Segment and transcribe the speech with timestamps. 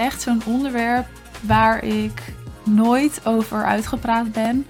[0.00, 1.06] echt zo'n onderwerp
[1.40, 4.66] waar ik nooit over uitgepraat ben,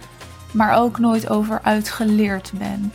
[0.53, 2.93] maar ook nooit over uitgeleerd ben.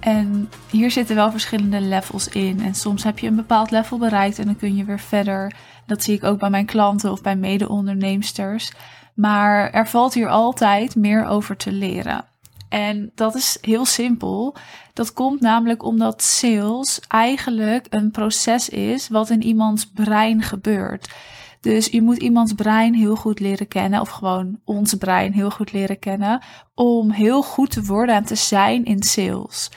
[0.00, 2.60] En hier zitten wel verschillende levels in.
[2.62, 5.54] En soms heb je een bepaald level bereikt en dan kun je weer verder.
[5.86, 8.72] Dat zie ik ook bij mijn klanten of bij mede-onderneemsters.
[9.14, 12.24] Maar er valt hier altijd meer over te leren.
[12.68, 14.56] En dat is heel simpel.
[14.92, 21.14] Dat komt namelijk omdat sales eigenlijk een proces is wat in iemands brein gebeurt.
[21.60, 25.72] Dus je moet iemands brein heel goed leren kennen, of gewoon ons brein heel goed
[25.72, 26.42] leren kennen,
[26.74, 29.70] om heel goed te worden en te zijn in sales.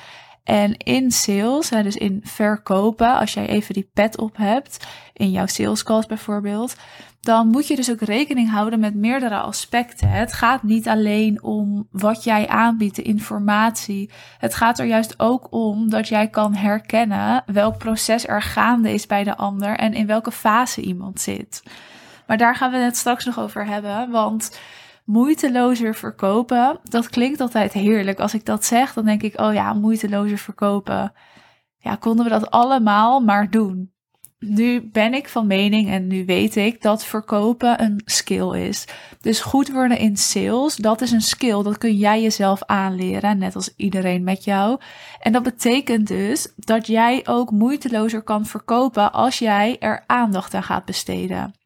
[0.43, 5.45] En in sales, dus in verkopen, als jij even die pet op hebt, in jouw
[5.45, 6.75] sales calls bijvoorbeeld,
[7.21, 10.09] dan moet je dus ook rekening houden met meerdere aspecten.
[10.09, 14.11] Het gaat niet alleen om wat jij aanbiedt, de informatie.
[14.37, 19.07] Het gaat er juist ook om dat jij kan herkennen welk proces er gaande is
[19.07, 21.63] bij de ander en in welke fase iemand zit.
[22.27, 24.59] Maar daar gaan we het straks nog over hebben, want
[25.11, 28.19] moeitelozer verkopen, dat klinkt altijd heerlijk.
[28.19, 31.13] Als ik dat zeg, dan denk ik, oh ja, moeitelozer verkopen.
[31.77, 33.91] Ja, konden we dat allemaal maar doen
[34.41, 38.85] nu ben ik van mening en nu weet ik dat verkopen een skill is.
[39.19, 41.63] Dus goed worden in sales, dat is een skill.
[41.63, 44.79] Dat kun jij jezelf aanleren, net als iedereen met jou.
[45.19, 50.63] En dat betekent dus dat jij ook moeitelozer kan verkopen als jij er aandacht aan
[50.63, 51.60] gaat besteden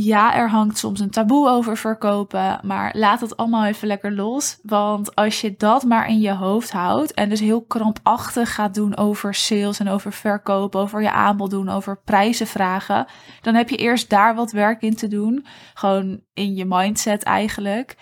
[0.00, 4.58] ja, er hangt soms een taboe over verkopen, maar laat het allemaal even lekker los.
[4.62, 8.96] Want als je dat maar in je hoofd houdt en dus heel krampachtig gaat doen
[8.96, 13.06] over sales en over verkopen, over je aanbod doen, over prijzen vragen,
[13.40, 15.46] dan heb je eerst daar wat werk in te doen.
[15.74, 17.96] Gewoon in je mindset eigenlijk.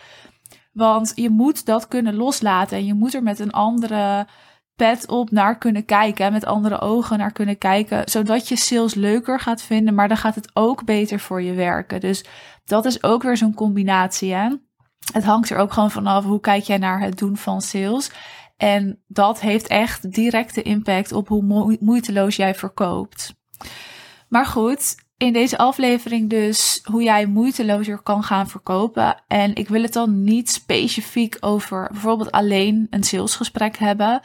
[0.73, 4.27] Want je moet dat kunnen loslaten en je moet er met een andere
[4.77, 6.33] pet op naar kunnen kijken.
[6.33, 8.03] Met andere ogen naar kunnen kijken.
[8.09, 9.95] Zodat je sales leuker gaat vinden.
[9.95, 12.01] Maar dan gaat het ook beter voor je werken.
[12.01, 12.25] Dus
[12.65, 14.35] dat is ook weer zo'n combinatie.
[14.35, 14.49] Hè?
[15.13, 18.11] Het hangt er ook gewoon vanaf hoe kijk jij naar het doen van sales.
[18.57, 23.35] En dat heeft echt directe impact op hoe moeiteloos jij verkoopt.
[24.29, 29.23] Maar goed, in deze aflevering dus hoe jij moeitelozer kan gaan verkopen.
[29.27, 34.21] En ik wil het dan niet specifiek over bijvoorbeeld alleen een salesgesprek hebben.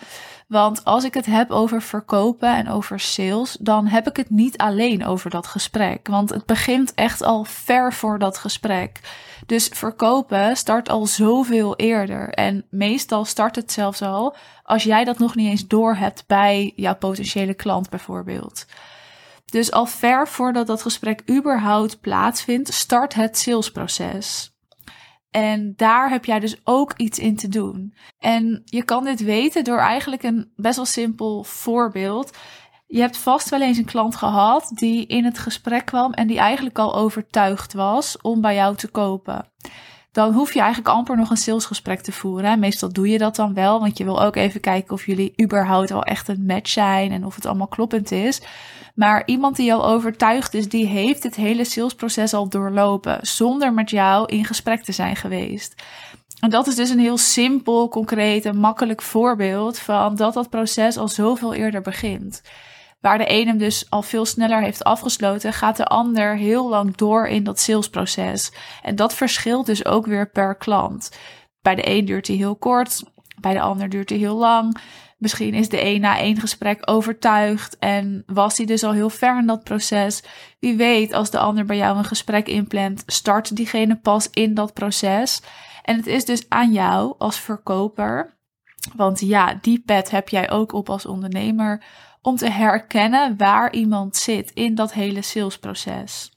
[0.48, 4.58] Want als ik het heb over verkopen en over sales, dan heb ik het niet
[4.58, 6.08] alleen over dat gesprek.
[6.08, 9.00] Want het begint echt al ver voor dat gesprek.
[9.46, 12.30] Dus verkopen start al zoveel eerder.
[12.30, 16.74] En meestal start het zelfs al als jij dat nog niet eens door hebt bij
[16.76, 18.66] jouw potentiële klant bijvoorbeeld.
[19.52, 24.56] Dus al ver voordat dat gesprek überhaupt plaatsvindt, start het salesproces.
[25.30, 27.96] En daar heb jij dus ook iets in te doen.
[28.20, 32.38] En je kan dit weten door eigenlijk een best wel simpel voorbeeld.
[32.88, 36.40] Je hebt vast wel eens een klant gehad die in het gesprek kwam en die
[36.40, 39.52] eigenlijk al overtuigd was om bij jou te kopen
[40.12, 42.60] dan hoef je eigenlijk amper nog een salesgesprek te voeren.
[42.60, 45.90] Meestal doe je dat dan wel, want je wil ook even kijken of jullie überhaupt
[45.90, 48.42] wel echt een match zijn en of het allemaal kloppend is.
[48.96, 53.90] Maar iemand die al overtuigd is, die heeft het hele salesproces al doorlopen, zonder met
[53.90, 55.84] jou in gesprek te zijn geweest.
[56.40, 60.98] En dat is dus een heel simpel, concreet en makkelijk voorbeeld van dat dat proces
[60.98, 62.42] al zoveel eerder begint.
[63.02, 66.96] Waar de een hem dus al veel sneller heeft afgesloten, gaat de ander heel lang
[66.96, 68.52] door in dat salesproces.
[68.82, 71.12] En dat verschilt dus ook weer per klant.
[71.62, 73.04] Bij de een duurt hij heel kort,
[73.40, 74.78] bij de ander duurt hij heel lang.
[75.18, 79.38] Misschien is de een na één gesprek overtuigd en was hij dus al heel ver
[79.38, 80.24] in dat proces.
[80.60, 84.74] Wie weet, als de ander bij jou een gesprek inplant, start diegene pas in dat
[84.74, 85.42] proces.
[85.84, 88.38] En het is dus aan jou als verkoper,
[88.96, 91.84] want ja, die pet heb jij ook op als ondernemer,
[92.22, 96.32] om te herkennen waar iemand zit in dat hele salesproces.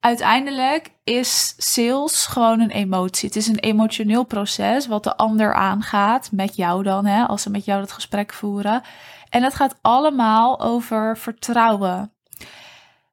[0.00, 3.28] Uiteindelijk is sales gewoon een emotie.
[3.28, 7.50] Het is een emotioneel proces wat de ander aangaat, met jou dan, hè, als ze
[7.50, 8.82] met jou dat gesprek voeren.
[9.28, 12.12] En het gaat allemaal over vertrouwen.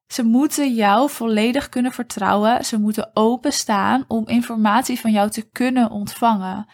[0.08, 2.66] Ze moeten jou volledig kunnen vertrouwen.
[2.66, 6.66] Ze moeten openstaan om informatie van jou te kunnen ontvangen.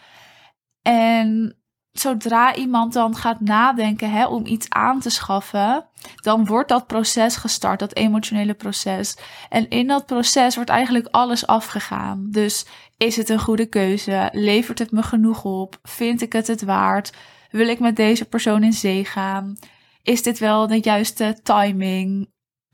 [0.82, 1.57] En
[2.00, 5.84] zodra iemand dan gaat nadenken hè, om iets aan te schaffen,
[6.16, 9.16] dan wordt dat proces gestart, dat emotionele proces.
[9.48, 12.26] En in dat proces wordt eigenlijk alles afgegaan.
[12.30, 12.66] Dus
[12.96, 14.28] is het een goede keuze?
[14.32, 15.78] Levert het me genoeg op?
[15.82, 17.12] Vind ik het het waard?
[17.50, 19.56] Wil ik met deze persoon in zee gaan?
[20.02, 22.28] Is dit wel de juiste timing?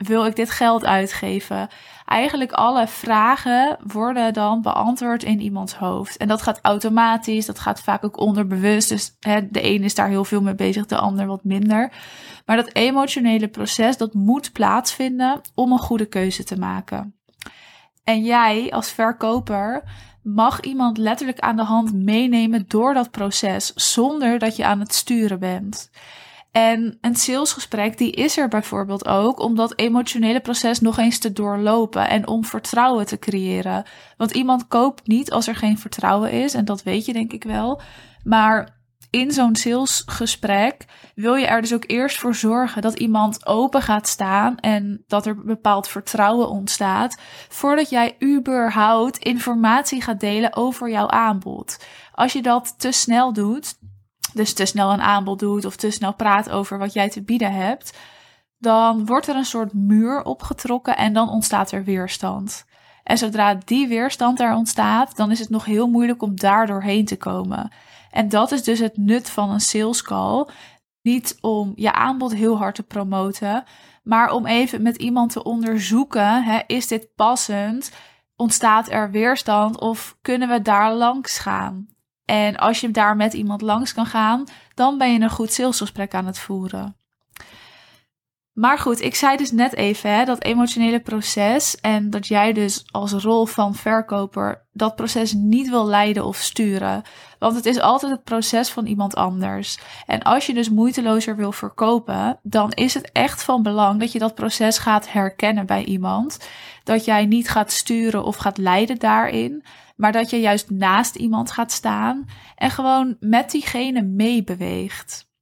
[0.04, 1.68] Wil ik dit geld uitgeven?
[2.04, 6.16] Eigenlijk alle vragen worden dan beantwoord in iemands hoofd.
[6.16, 8.88] En dat gaat automatisch, dat gaat vaak ook onderbewust.
[8.88, 11.92] Dus hè, de een is daar heel veel mee bezig, de ander wat minder.
[12.46, 17.14] Maar dat emotionele proces, dat moet plaatsvinden om een goede keuze te maken.
[18.04, 19.82] En jij als verkoper
[20.22, 24.94] mag iemand letterlijk aan de hand meenemen door dat proces, zonder dat je aan het
[24.94, 25.90] sturen bent.
[26.54, 31.32] En een salesgesprek die is er bijvoorbeeld ook om dat emotionele proces nog eens te
[31.32, 33.84] doorlopen en om vertrouwen te creëren.
[34.16, 37.44] Want iemand koopt niet als er geen vertrouwen is en dat weet je denk ik
[37.44, 37.80] wel.
[38.22, 40.84] Maar in zo'n salesgesprek
[41.14, 45.26] wil je er dus ook eerst voor zorgen dat iemand open gaat staan en dat
[45.26, 51.84] er bepaald vertrouwen ontstaat voordat jij überhaupt informatie gaat delen over jouw aanbod.
[52.12, 53.78] Als je dat te snel doet,
[54.34, 57.52] dus te snel een aanbod doet of te snel praat over wat jij te bieden
[57.52, 57.98] hebt,
[58.58, 62.64] dan wordt er een soort muur opgetrokken en dan ontstaat er weerstand.
[63.02, 67.04] En zodra die weerstand er ontstaat, dan is het nog heel moeilijk om daar doorheen
[67.04, 67.72] te komen.
[68.10, 70.46] En dat is dus het nut van een sales call.
[71.02, 73.64] Niet om je aanbod heel hard te promoten,
[74.02, 77.92] maar om even met iemand te onderzoeken: hè, is dit passend?
[78.36, 81.93] Ontstaat er weerstand of kunnen we daar langs gaan?
[82.24, 84.44] En als je daar met iemand langs kan gaan,
[84.74, 86.96] dan ben je een goed salesgesprek aan het voeren.
[88.54, 92.84] Maar goed, ik zei dus net even hè, dat emotionele proces en dat jij dus
[92.90, 97.02] als rol van verkoper dat proces niet wil leiden of sturen.
[97.38, 99.78] Want het is altijd het proces van iemand anders.
[100.06, 104.18] En als je dus moeitelozer wil verkopen, dan is het echt van belang dat je
[104.18, 106.48] dat proces gaat herkennen bij iemand.
[106.84, 111.50] Dat jij niet gaat sturen of gaat leiden daarin, maar dat je juist naast iemand
[111.50, 112.24] gaat staan
[112.56, 115.32] en gewoon met diegene meebeweegt.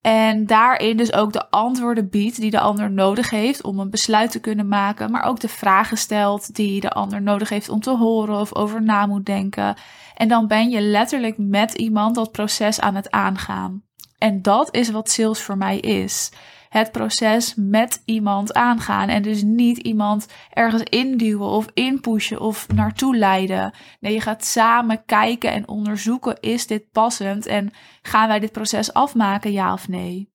[0.00, 4.30] En daarin dus ook de antwoorden biedt die de ander nodig heeft om een besluit
[4.30, 5.10] te kunnen maken.
[5.10, 8.82] Maar ook de vragen stelt die de ander nodig heeft om te horen of over
[8.82, 9.76] na moet denken.
[10.14, 13.82] En dan ben je letterlijk met iemand dat proces aan het aangaan.
[14.18, 16.30] En dat is wat sales voor mij is
[16.74, 19.08] het proces met iemand aangaan.
[19.08, 23.72] En dus niet iemand ergens induwen of inpushen of naartoe leiden.
[24.00, 27.70] Nee, je gaat samen kijken en onderzoeken: is dit passend en
[28.02, 30.32] gaan wij dit proces afmaken, ja of nee?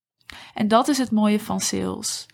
[0.54, 2.26] En dat is het mooie van sales.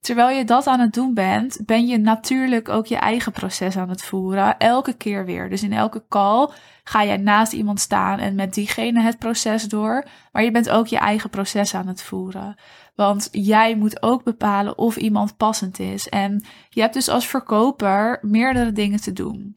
[0.00, 3.88] Terwijl je dat aan het doen bent, ben je natuurlijk ook je eigen proces aan
[3.88, 4.58] het voeren.
[4.58, 5.50] Elke keer weer.
[5.50, 6.50] Dus in elke call
[6.84, 10.04] ga jij naast iemand staan en met diegene het proces door.
[10.32, 12.56] Maar je bent ook je eigen proces aan het voeren.
[12.94, 16.08] Want jij moet ook bepalen of iemand passend is.
[16.08, 19.56] En je hebt dus als verkoper meerdere dingen te doen.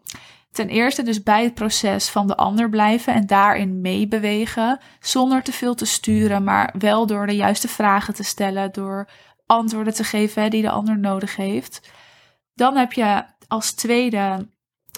[0.51, 5.51] Ten eerste dus bij het proces van de ander blijven en daarin meebewegen, zonder te
[5.51, 9.07] veel te sturen, maar wel door de juiste vragen te stellen, door
[9.51, 11.91] antwoorden te geven die de ander nodig heeft.
[12.53, 14.47] Dan heb je als tweede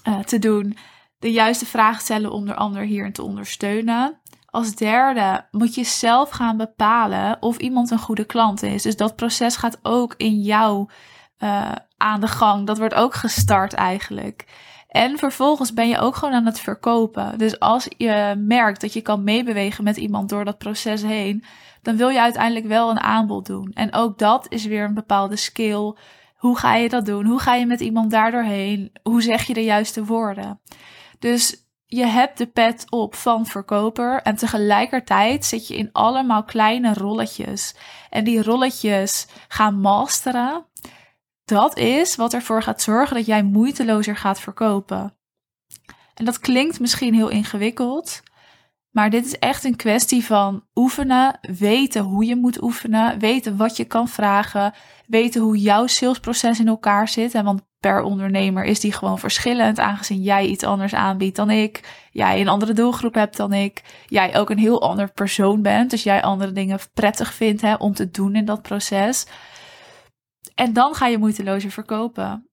[0.08, 0.78] uh, te doen
[1.20, 4.22] de juiste vragen stellen om de ander hierin te ondersteunen.
[4.46, 8.82] Als derde moet je zelf gaan bepalen of iemand een goede klant is.
[8.84, 10.90] Dus dat proces gaat ook in jou
[11.40, 12.68] uh, aan de gang.
[12.68, 14.46] Dat wordt ook gestart eigenlijk.
[14.88, 17.38] En vervolgens ben je ook gewoon aan het verkopen.
[17.38, 21.44] Dus als je merkt dat je kan meebewegen met iemand door dat proces heen,
[21.84, 23.72] dan wil je uiteindelijk wel een aanbod doen.
[23.74, 25.96] En ook dat is weer een bepaalde skill.
[26.36, 27.26] Hoe ga je dat doen?
[27.26, 28.92] Hoe ga je met iemand daardoor heen?
[29.04, 30.62] Hoe zeg je de juiste woorden?
[31.20, 36.94] Dus je hebt de pet op van verkoper en tegelijkertijd zit je in allemaal kleine
[36.94, 37.76] rolletjes.
[38.10, 40.66] En die rolletjes gaan masteren.
[41.46, 45.18] Dat is wat ervoor gaat zorgen dat jij moeitelozer gaat verkopen.
[46.14, 48.22] En dat klinkt misschien heel ingewikkeld,
[48.94, 53.78] maar dit is echt een kwestie van oefenen, weten hoe je moet oefenen, weten wat
[53.78, 54.74] je kan vragen,
[55.08, 57.34] weten hoe jouw salesproces in elkaar zit.
[57.34, 62.08] En want per ondernemer is die gewoon verschillend, aangezien jij iets anders aanbiedt dan ik,
[62.12, 66.04] jij een andere doelgroep hebt dan ik, jij ook een heel ander persoon bent, dus
[66.04, 69.26] jij andere dingen prettig vindt hè, om te doen in dat proces.
[70.56, 72.48] En dan ga je moeitelozer verkopen.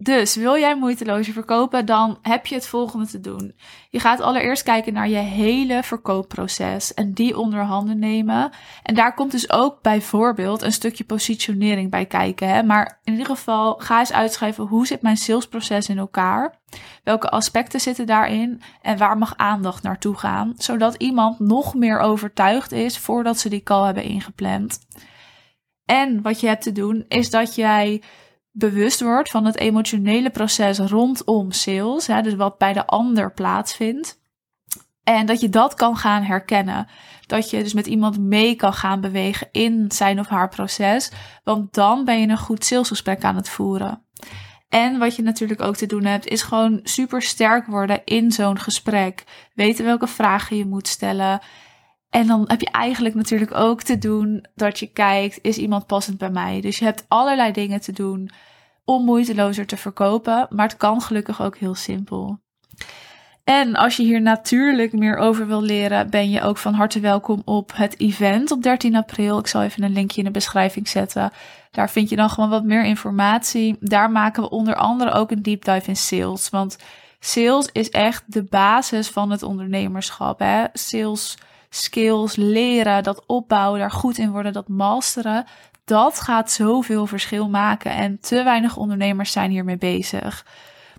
[0.00, 3.54] Dus wil jij moeitelozer verkopen, dan heb je het volgende te doen.
[3.90, 8.50] Je gaat allereerst kijken naar je hele verkoopproces en die onder handen nemen.
[8.82, 12.48] En daar komt dus ook bijvoorbeeld een stukje positionering bij kijken.
[12.48, 12.62] Hè?
[12.62, 16.54] Maar in ieder geval ga eens uitschrijven hoe zit mijn salesproces in elkaar?
[17.04, 20.54] Welke aspecten zitten daarin en waar mag aandacht naartoe gaan?
[20.56, 24.78] Zodat iemand nog meer overtuigd is voordat ze die call hebben ingepland.
[25.84, 28.02] En wat je hebt te doen is dat jij
[28.50, 34.20] bewust wordt van het emotionele proces rondom sales, hè, dus wat bij de ander plaatsvindt.
[35.02, 36.86] En dat je dat kan gaan herkennen.
[37.26, 41.10] dat je dus met iemand mee kan gaan bewegen in zijn of haar proces.
[41.44, 44.02] Want dan ben je een goed salesgesprek aan het voeren.
[44.68, 48.58] En wat je natuurlijk ook te doen hebt, is gewoon super sterk worden in zo'n
[48.58, 49.24] gesprek.
[49.54, 51.40] Weten welke vragen je moet stellen.
[52.10, 56.18] En dan heb je eigenlijk natuurlijk ook te doen dat je kijkt, is iemand passend
[56.18, 56.60] bij mij?
[56.60, 58.30] Dus je hebt allerlei dingen te doen
[58.84, 62.40] om moeitelozer te verkopen, maar het kan gelukkig ook heel simpel.
[63.44, 67.42] En als je hier natuurlijk meer over wil leren, ben je ook van harte welkom
[67.44, 69.38] op het event op 13 april.
[69.38, 71.30] Ik zal even een linkje in de beschrijving zetten.
[71.70, 73.76] Daar vind je dan gewoon wat meer informatie.
[73.80, 76.48] Daar maken we onder andere ook een deep dive in sales.
[76.48, 76.76] Want
[77.20, 80.38] sales is echt de basis van het ondernemerschap.
[80.38, 80.64] Hè?
[80.72, 81.36] Sales
[81.68, 85.44] skills, leren, dat opbouwen, daar goed in worden, dat masteren.
[85.84, 87.90] Dat gaat zoveel verschil maken.
[87.90, 90.44] En te weinig ondernemers zijn hiermee bezig.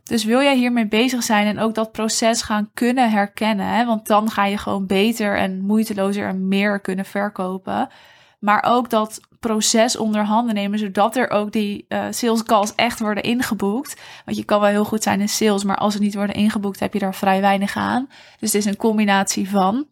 [0.03, 3.85] Dus wil jij hiermee bezig zijn en ook dat proces gaan kunnen herkennen, hè?
[3.85, 7.89] want dan ga je gewoon beter en moeitelozer en meer kunnen verkopen.
[8.39, 12.99] Maar ook dat proces onder handen nemen, zodat er ook die uh, sales calls echt
[12.99, 14.01] worden ingeboekt.
[14.25, 16.79] Want je kan wel heel goed zijn in sales, maar als ze niet worden ingeboekt,
[16.79, 18.07] heb je daar vrij weinig aan.
[18.39, 19.85] Dus het is een combinatie van.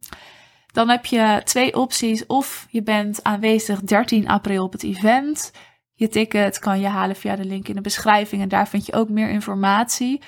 [0.77, 2.25] Dan heb je twee opties.
[2.25, 5.51] Of je bent aanwezig 13 april op het event.
[5.93, 8.93] Je ticket kan je halen via de link in de beschrijving en daar vind je
[8.93, 10.21] ook meer informatie.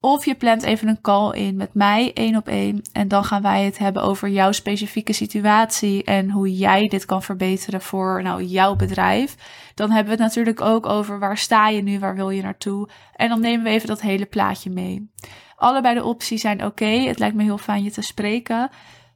[0.00, 2.82] Of je plant even een call in met mij, één op één.
[2.92, 7.22] En dan gaan wij het hebben over jouw specifieke situatie en hoe jij dit kan
[7.22, 9.34] verbeteren voor nou, jouw bedrijf.
[9.74, 12.88] Dan hebben we het natuurlijk ook over waar sta je nu, waar wil je naartoe.
[13.12, 15.10] En dan nemen we even dat hele plaatje mee.
[15.56, 16.84] Allebei de opties zijn oké.
[16.84, 18.70] Het lijkt me heel fijn je te spreken.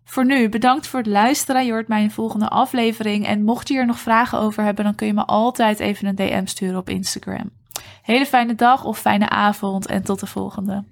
[0.09, 1.65] Voor nu, bedankt voor het luisteren.
[1.67, 3.27] Je hoort mij in volgende aflevering.
[3.27, 6.15] En mocht je hier nog vragen over hebben, dan kun je me altijd even een
[6.15, 7.51] DM sturen op Instagram.
[8.03, 10.85] Hele fijne dag of fijne avond en tot de volgende.